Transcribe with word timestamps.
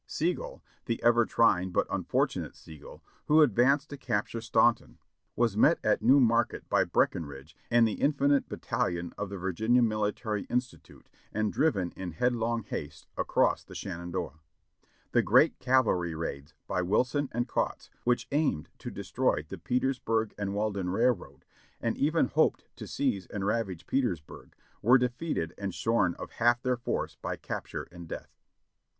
Sigel, 0.07 0.63
the 0.85 0.99
ever 1.03 1.27
trying 1.27 1.71
but 1.71 1.85
unfortunate 1.91 2.55
Sigel, 2.55 3.03
who 3.27 3.43
advanced 3.43 3.91
to 3.91 3.97
capture 3.97 4.41
Staunton, 4.41 4.97
was 5.35 5.55
met 5.55 5.77
at 5.83 6.01
New 6.01 6.19
INIarket 6.19 6.63
by 6.69 6.83
Breckenridge 6.83 7.55
and 7.69 7.87
the 7.87 8.01
infant 8.01 8.49
battalion 8.49 9.13
of 9.15 9.29
the 9.29 9.37
Virginia 9.37 9.83
Military 9.83 10.45
Institute, 10.45 11.07
and 11.31 11.53
driven 11.53 11.91
in 11.91 12.13
headlong 12.13 12.63
haste 12.63 13.05
across 13.15 13.63
the 13.63 13.75
Shenandoah. 13.75 14.39
The 15.11 15.21
great 15.21 15.59
cavalry 15.59 16.15
raids 16.15 16.55
by 16.65 16.81
Wilson 16.81 17.29
and 17.31 17.47
Kautz, 17.47 17.91
which 18.03 18.27
aimed 18.31 18.71
to 18.79 18.89
destroy 18.89 19.45
the 19.47 19.59
Petersburg 19.59 20.33
& 20.39 20.39
Weldon 20.39 20.89
Railroad, 20.89 21.45
and 21.79 21.95
even 21.95 22.25
hoped 22.25 22.65
to 22.77 22.87
seize 22.87 23.27
and 23.27 23.45
ravage 23.45 23.85
Petersburg, 23.85 24.55
were 24.81 24.97
defeated 24.97 25.53
and 25.59 25.75
shorn 25.75 26.15
of 26.15 26.31
half 26.31 26.59
their 26.63 26.75
force 26.75 27.17
by 27.21 27.35
capture 27.35 27.83
and 27.91 28.07
death. 28.07 28.35